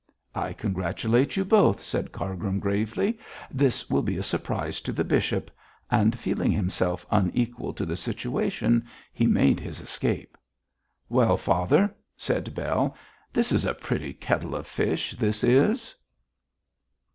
'I 0.33 0.53
congratulate 0.53 1.37
you 1.37 1.45
both,' 1.45 1.79
said 1.83 2.11
Cargrim, 2.11 2.57
gravely. 2.57 3.19
'This 3.51 3.87
will 3.87 4.01
be 4.01 4.17
a 4.17 4.23
surprise 4.23 4.81
to 4.81 4.91
the 4.91 5.03
bishop,' 5.03 5.51
and 5.91 6.17
feeling 6.17 6.51
himself 6.51 7.05
unequal 7.11 7.71
to 7.73 7.85
the 7.85 7.95
situation, 7.95 8.87
he 9.13 9.27
made 9.27 9.59
his 9.59 9.79
escape. 9.79 10.39
'Well, 11.07 11.37
father,' 11.37 11.93
said 12.17 12.55
Bell, 12.55 12.97
'this 13.31 13.51
is 13.51 13.63
a 13.63 13.75
pretty 13.75 14.11
kettle 14.15 14.55
of 14.55 14.65
fish, 14.65 15.11
this 15.11 15.43
is!' 15.43 15.93